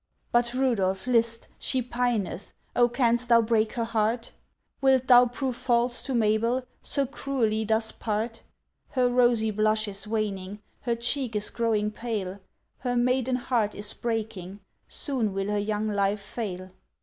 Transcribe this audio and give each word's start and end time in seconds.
But 0.31 0.55
Rudolph, 0.55 1.05
list! 1.05 1.47
she 1.59 1.79
pineth, 1.79 2.53
Oh, 2.75 2.89
canst 2.89 3.29
thou 3.29 3.39
break 3.43 3.73
her 3.73 3.83
heart? 3.83 4.31
Wilt 4.81 5.05
thou 5.05 5.27
prove 5.27 5.55
false 5.55 6.01
to 6.01 6.15
Mabel, 6.15 6.63
So 6.81 7.05
cruelly 7.05 7.65
thus 7.65 7.91
part? 7.91 8.41
Her 8.93 9.07
rosy 9.07 9.51
blush 9.51 9.87
is 9.87 10.07
waning, 10.07 10.57
Her 10.79 10.95
cheek 10.95 11.35
is 11.35 11.51
growing 11.51 11.91
pale, 11.91 12.39
Her 12.79 12.97
maiden 12.97 13.35
heart 13.35 13.75
is 13.75 13.93
breaking, 13.93 14.59
Soon 14.87 15.33
will 15.35 15.51
her 15.51 15.59
young 15.59 15.87
life 15.87 16.19
fail. 16.21 16.71